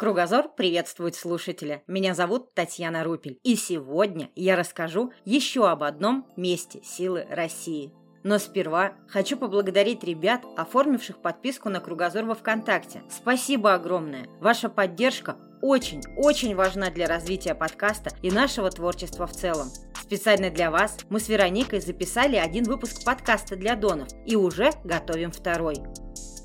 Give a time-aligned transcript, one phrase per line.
[0.00, 1.82] Кругозор приветствует слушателя.
[1.86, 3.38] Меня зовут Татьяна Рупель.
[3.42, 7.92] И сегодня я расскажу еще об одном месте силы России.
[8.22, 13.02] Но сперва хочу поблагодарить ребят, оформивших подписку на Кругозор во ВКонтакте.
[13.10, 14.26] Спасибо огромное.
[14.40, 19.68] Ваша поддержка очень-очень важна для развития подкаста и нашего творчества в целом.
[20.00, 25.30] Специально для вас мы с Вероникой записали один выпуск подкаста для донов и уже готовим
[25.30, 25.76] второй.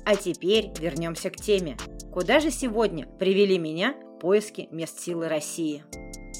[0.06, 1.76] А теперь вернемся к теме.
[2.12, 5.82] Куда же сегодня привели меня поиски мест силы России?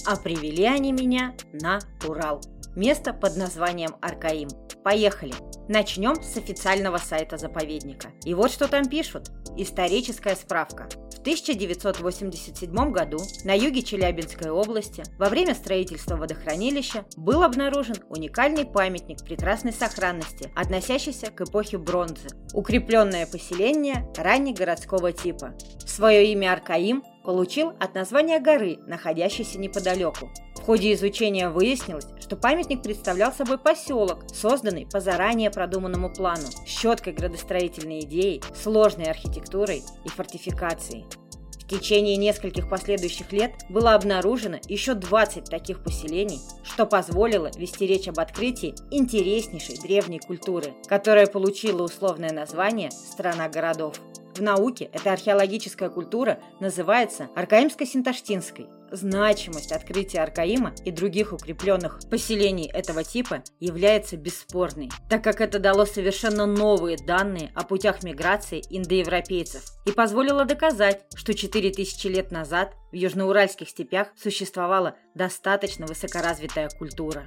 [0.06, 2.40] А привели они меня на Урал.
[2.76, 4.48] Место под названием Аркаим.
[4.84, 5.34] Поехали!
[5.68, 8.12] Начнем с официального сайта заповедника.
[8.24, 9.30] И вот что там пишут.
[9.56, 10.88] Историческая справка.
[11.10, 19.24] В 1987 году на юге Челябинской области во время строительства водохранилища был обнаружен уникальный памятник
[19.24, 22.28] прекрасной сохранности, относящийся к эпохе бронзы.
[22.54, 25.54] Укрепленное поселение раннегородского типа.
[25.84, 30.30] Свое имя Аркаим получил от названия горы, находящейся неподалеку.
[30.66, 37.12] Ходе изучения выяснилось, что памятник представлял собой поселок, созданный по заранее продуманному плану, с четкой
[37.12, 41.04] градостроительной идеей, сложной архитектурой и фортификацией.
[41.52, 48.08] В течение нескольких последующих лет было обнаружено еще 20 таких поселений, что позволило вести речь
[48.08, 54.00] об открытии интереснейшей древней культуры, которая получила условное название «Страна городов».
[54.36, 58.66] В науке эта археологическая культура называется аркаимско-синташтинской.
[58.92, 65.86] Значимость открытия Аркаима и других укрепленных поселений этого типа является бесспорной, так как это дало
[65.86, 72.94] совершенно новые данные о путях миграции индоевропейцев и позволило доказать, что 4000 лет назад в
[72.94, 77.26] южноуральских степях существовала достаточно высокоразвитая культура.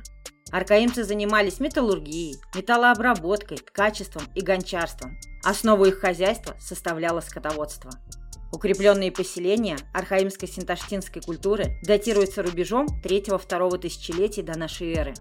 [0.51, 5.19] Аркаимцы занимались металлургией, металлообработкой, ткачеством и гончарством.
[5.43, 7.91] Основу их хозяйства составляло скотоводство.
[8.51, 15.13] Укрепленные поселения архаимской синташтинской культуры датируются рубежом 3-2 тысячелетий до нашей эры.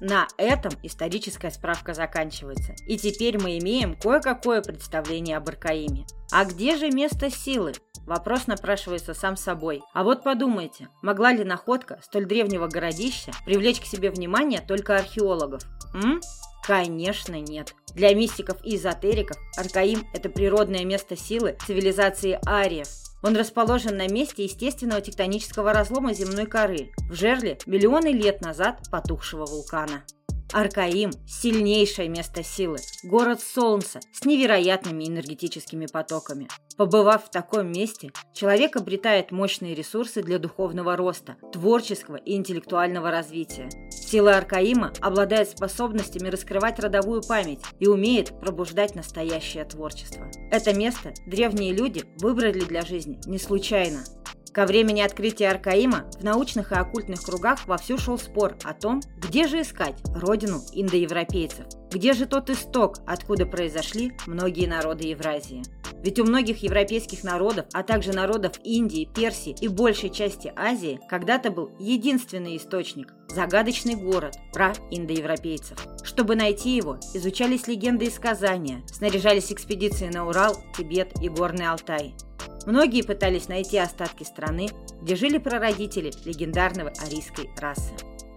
[0.00, 2.74] На этом историческая справка заканчивается.
[2.86, 6.06] И теперь мы имеем кое-какое представление об Аркаиме.
[6.32, 7.72] А где же место силы?
[8.06, 9.82] Вопрос напрашивается сам собой.
[9.92, 15.62] А вот подумайте, могла ли находка столь древнего городища привлечь к себе внимание только археологов?
[15.94, 16.20] М?
[16.66, 17.74] Конечно, нет.
[17.94, 22.88] Для мистиков и эзотериков Аркаим– это природное место силы цивилизации ариев,
[23.22, 29.46] он расположен на месте естественного тектонического разлома земной коры, в жерле миллионы лет назад потухшего
[29.46, 30.04] вулкана.
[30.52, 36.48] Аркаим– сильнейшее место силы, город солнца с невероятными энергетическими потоками.
[36.76, 43.68] Побывав в таком месте, человек обретает мощные ресурсы для духовного роста, творческого и интеллектуального развития.
[43.90, 50.30] Сила Аркаима обладает способностями раскрывать родовую память и умеет пробуждать настоящее творчество.
[50.50, 54.04] Это место древние люди выбрали для жизни не случайно.
[54.52, 59.46] Ко времени открытия Аркаима в научных и оккультных кругах вовсю шел спор о том, где
[59.46, 65.62] же искать родину индоевропейцев, где же тот исток, откуда произошли многие народы Евразии.
[66.02, 71.50] Ведь у многих европейских народов, а также народов Индии, Персии и большей части Азии когда-то
[71.50, 75.78] был единственный источник– загадочный город про индоевропейцев.
[76.02, 82.14] Чтобы найти его, изучались легенды и сказания, снаряжались экспедиции на Урал, Тибет и Горный Алтай–
[82.66, 84.68] Многие пытались найти остатки страны,
[85.00, 87.92] где жили прародители легендарного арийской расы.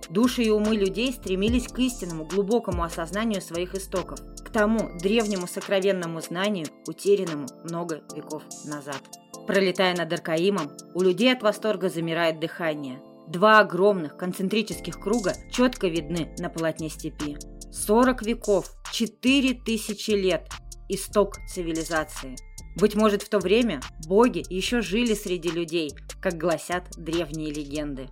[0.10, 6.22] Души и умы людей стремились к истинному, глубокому осознанию своих истоков, к тому древнему сокровенному
[6.22, 9.02] знанию, утерянному много веков назад.
[9.48, 13.02] Пролетая над Аркаимом, у людей от восторга замирает дыхание.
[13.28, 17.38] Два огромных концентрических круга четко видны на полотне степи.
[17.72, 20.48] 40 веков, 4000 лет–
[20.90, 22.36] исток цивилизации–
[22.76, 25.92] быть может, в то время боги еще жили среди людей,
[26.22, 28.08] как гласят древние легенды.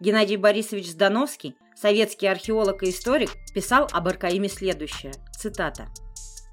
[0.00, 5.88] Геннадий Борисович Здановский, советский археолог и историк, писал об Аркаиме следующее, цитата.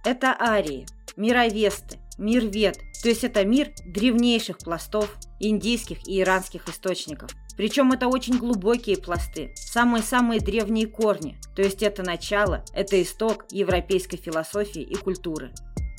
[0.03, 7.31] «Это арии, мировесты, мирвед, то есть это мир древнейших пластов индийских и иранских источников.
[7.55, 14.17] Причем это очень глубокие пласты, самые-самые древние корни, то есть это начало, это исток европейской
[14.17, 15.51] философии и культуры.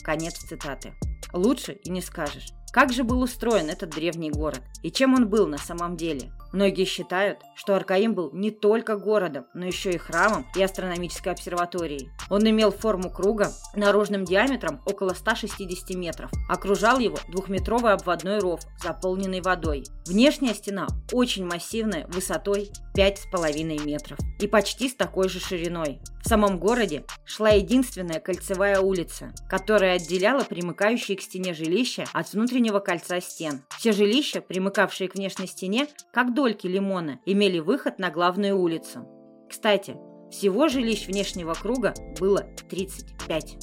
[0.05, 0.95] Конец цитаты.
[1.33, 2.53] Лучше и не скажешь.
[2.73, 4.61] Как же был устроен этот древний город?
[4.83, 6.31] И чем он был на самом деле?
[6.53, 12.11] Многие считают, что Аркаим был не только городом, но еще и храмом и астрономической обсерваторией.
[12.31, 16.31] Он имел форму круга наружным диаметром около 160 метров.
[16.49, 19.85] Окружал его двухметровый обводной ров, заполненный водой.
[20.07, 26.01] Внешняя стена очень массивная, высотой 5,5 метров и почти с такой же шириной.
[26.25, 32.29] В самом городе шла единственная кольцевая улица, которая отделяла примыкающие к стене жилища от
[32.59, 33.63] внутреннего кольца стен.
[33.79, 39.07] Все жилища, примыкавшие к внешней стене, как дольки лимона, имели выход на главную улицу.
[39.49, 39.97] Кстати,
[40.33, 43.59] всего жилищ внешнего круга было 35.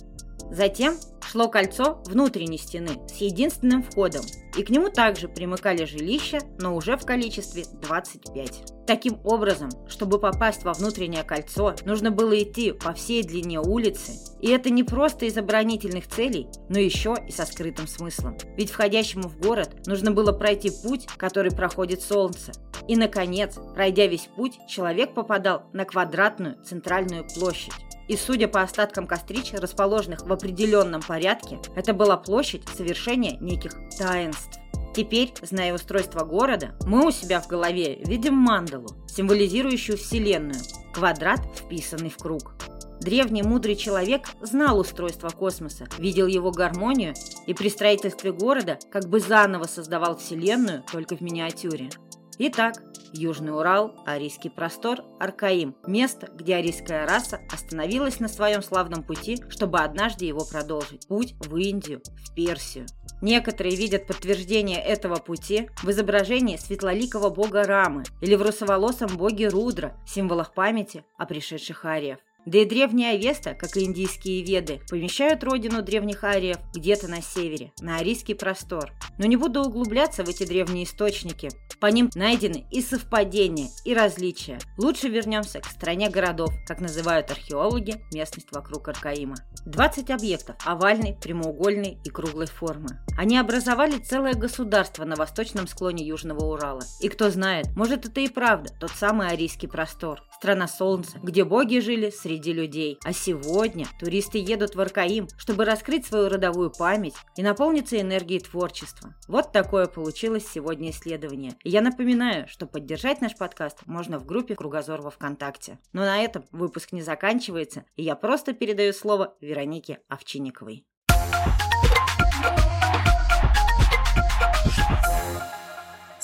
[0.49, 4.23] Затем шло кольцо внутренней стены с единственным входом,
[4.57, 8.74] и к нему также примыкали жилища, но уже в количестве 25.
[8.87, 14.49] Таким образом, чтобы попасть во внутреннее кольцо, нужно было идти по всей длине улицы, и
[14.49, 18.37] это не просто из оборонительных целей, но еще и со скрытым смыслом.
[18.55, 22.51] Ведь входящему в город нужно было пройти путь, который проходит солнце.
[22.87, 27.73] И, наконец, пройдя весь путь, человек попадал на квадратную центральную площадь.
[28.07, 34.59] И судя по остаткам кострич, расположенных в определенном порядке, это была площадь совершения неких таинств.
[34.95, 40.61] Теперь, зная устройство города, мы у себя в голове видим мандалу, символизирующую Вселенную,
[40.93, 42.53] квадрат, вписанный в круг.
[43.01, 47.13] Древний мудрый человек знал устройство космоса, видел его гармонию
[47.45, 51.89] и при строительстве города как бы заново создавал Вселенную только в миниатюре.
[52.37, 52.83] Итак,
[53.13, 59.79] Южный Урал, Арийский простор, Аркаим– место, где арийская раса остановилась на своем славном пути, чтобы
[59.79, 61.07] однажды его продолжить.
[61.07, 62.87] Путь в Индию, в Персию.
[63.21, 69.95] Некоторые видят подтверждение этого пути в изображении светлоликого бога Рамы или в русоволосом боге Рудра,
[70.05, 72.19] символах памяти о пришедших ариев.
[72.45, 77.71] Да и древняя Авеста, как и индийские веды, помещают родину древних ариев где-то на севере,
[77.79, 78.91] на арийский простор.
[79.17, 81.49] Но не буду углубляться в эти древние источники.
[81.79, 84.59] По ним найдены и совпадения, и различия.
[84.77, 89.35] Лучше вернемся к стране городов, как называют археологи местность вокруг Аркаима.
[89.65, 92.99] 20 объектов овальной, прямоугольной и круглой формы.
[93.17, 96.83] Они образовали целое государство на восточном склоне Южного Урала.
[97.01, 101.79] И кто знает, может это и правда тот самый арийский простор, страна солнца, где боги
[101.79, 102.99] жили среди людей.
[103.03, 109.15] А сегодня туристы едут в Аркаим, чтобы раскрыть свою родовую память и наполниться энергией творчества.
[109.27, 111.53] Вот такое получилось сегодня исследование.
[111.63, 115.79] И я напоминаю, что поддержать наш подкаст можно в группе «Кругозор» во Вконтакте.
[115.93, 120.85] Но на этом выпуск не заканчивается, и я просто передаю слово Веронике Овчинниковой.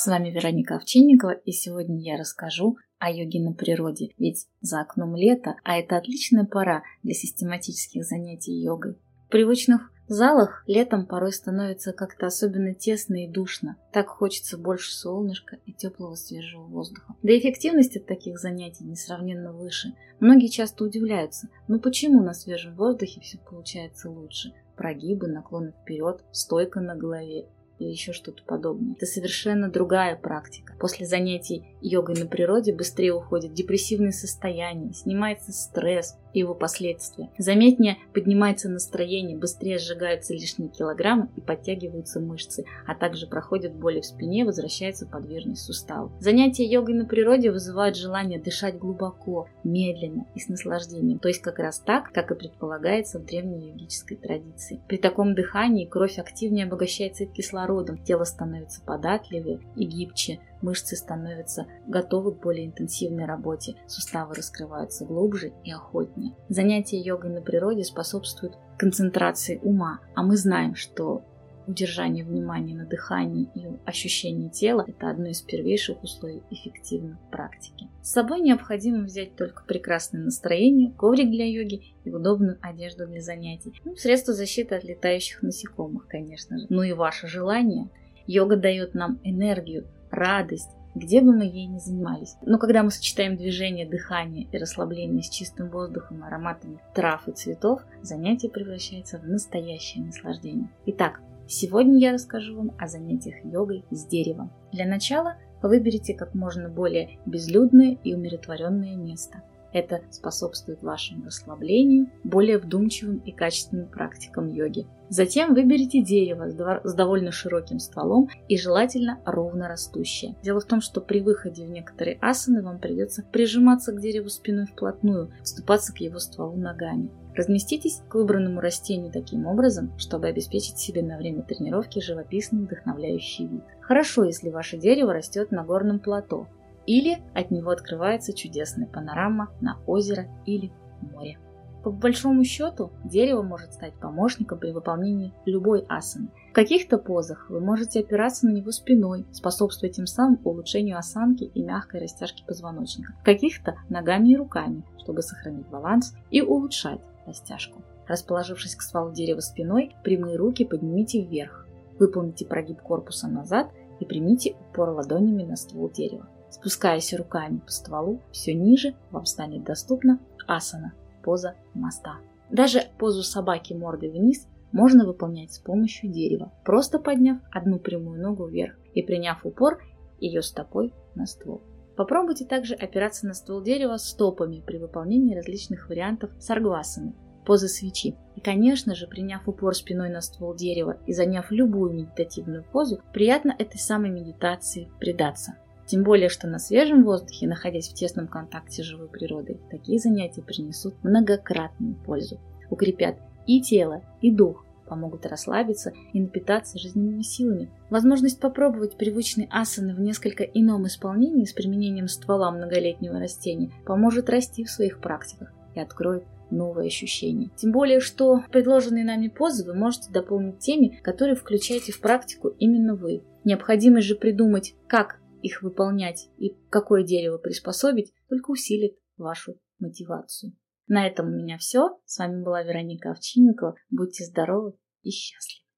[0.01, 5.15] С вами Вероника Овчинникова, и сегодня я расскажу о йоге на природе, ведь за окном
[5.15, 8.97] лето, а это отличная пора для систематических занятий йогой.
[9.27, 13.77] В привычных залах летом порой становится как-то особенно тесно и душно.
[13.93, 17.13] Так хочется больше солнышка и теплого свежего воздуха.
[17.21, 19.93] Да эффективность от таких занятий несравненно выше.
[20.19, 24.51] Многие часто удивляются, ну почему на свежем воздухе все получается лучше?
[24.75, 27.45] Прогибы, наклоны вперед, стойка на голове
[27.81, 28.93] или еще что-то подобное.
[28.95, 30.75] Это совершенно другая практика.
[30.79, 37.29] После занятий йогой на природе быстрее уходит депрессивное состояние, снимается стресс, и его последствия.
[37.37, 44.05] Заметнее поднимается настроение, быстрее сжигаются лишние килограммы и подтягиваются мышцы, а также проходят боли в
[44.05, 46.11] спине, возвращается подвижность суставов.
[46.19, 51.59] Занятия йогой на природе вызывают желание дышать глубоко, медленно и с наслаждением, то есть как
[51.59, 54.81] раз так, как и предполагается в древней йогической традиции.
[54.87, 62.33] При таком дыхании кровь активнее обогащается кислородом, тело становится податливее и гибче, мышцы становятся готовы
[62.33, 66.33] к более интенсивной работе, суставы раскрываются глубже и охотнее.
[66.49, 71.23] Занятия йогой на природе способствуют концентрации ума, а мы знаем, что
[71.67, 77.89] удержание внимания на дыхании и ощущении тела– это одно из первейших условий эффективной практики.
[78.01, 83.79] С собой необходимо взять только прекрасное настроение, коврик для йоги и удобную одежду для занятий.
[83.85, 86.65] Ну, средства защиты от летающих насекомых, конечно же.
[86.69, 87.89] Ну и ваше желание.
[88.27, 92.35] Йога дает нам энергию, радость, где бы мы ей ни занимались.
[92.41, 97.81] Но когда мы сочетаем движение, дыхание и расслабление с чистым воздухом, ароматами трав и цветов,
[98.01, 100.69] занятие превращается в настоящее наслаждение.
[100.87, 104.51] Итак, сегодня я расскажу вам о занятиях йогой с деревом.
[104.71, 109.43] Для начала выберите как можно более безлюдное и умиротворенное место.
[109.73, 114.85] Это способствует вашему расслаблению, более вдумчивым и качественным практикам йоги.
[115.09, 116.49] Затем выберите дерево
[116.83, 120.35] с довольно широким стволом и желательно ровно растущее.
[120.41, 124.67] Дело в том, что при выходе в некоторые асаны вам придется прижиматься к дереву спиной
[124.67, 127.09] вплотную, вступаться к его стволу ногами.
[127.35, 133.63] Разместитесь к выбранному растению таким образом, чтобы обеспечить себе на время тренировки живописный вдохновляющий вид.
[133.79, 136.47] Хорошо, если ваше дерево растет на горном плато,
[136.85, 140.71] или от него открывается чудесная панорама на озеро или
[141.01, 141.37] море.
[141.83, 146.29] По большому счету, дерево может стать помощником при выполнении любой асаны.
[146.51, 151.63] В каких-то позах вы можете опираться на него спиной, способствуя тем самым улучшению осанки и
[151.63, 153.13] мягкой растяжки позвоночника.
[153.21, 157.81] В каких-то ногами и руками, чтобы сохранить баланс и улучшать растяжку.
[158.07, 161.67] Расположившись к стволу дерева спиной, прямые руки поднимите вверх.
[161.97, 166.27] Выполните прогиб корпуса назад и примите упор ладонями на ствол дерева.
[166.51, 170.93] Спускаясь руками по стволу, все ниже вам станет доступна асана
[171.23, 172.17] поза моста.
[172.49, 178.47] Даже позу собаки мордой вниз можно выполнять с помощью дерева, просто подняв одну прямую ногу
[178.47, 179.81] вверх и приняв упор
[180.19, 181.61] ее стопой на ствол.
[181.95, 187.13] Попробуйте также опираться на ствол дерева стопами при выполнении различных вариантов саргвасаны,
[187.45, 188.15] позы свечи.
[188.35, 193.53] И, конечно же, приняв упор спиной на ствол дерева и заняв любую медитативную позу, приятно
[193.57, 195.57] этой самой медитации предаться.
[195.91, 200.41] Тем более, что на свежем воздухе, находясь в тесном контакте с живой природой, такие занятия
[200.41, 202.39] принесут многократную пользу.
[202.69, 207.69] Укрепят и тело, и дух, помогут расслабиться и напитаться жизненными силами.
[207.89, 214.63] Возможность попробовать привычные асаны в несколько ином исполнении с применением ствола многолетнего растения поможет расти
[214.63, 217.49] в своих практиках и откроет новые ощущения.
[217.57, 222.95] Тем более, что предложенные нами позы вы можете дополнить теми, которые включаете в практику именно
[222.95, 223.23] вы.
[223.43, 230.53] Необходимо же придумать, как их выполнять и какое дерево приспособить, только усилит вашу мотивацию.
[230.87, 231.99] На этом у меня все.
[232.05, 233.75] С вами была Вероника Овчинникова.
[233.89, 235.70] Будьте здоровы и счастливы.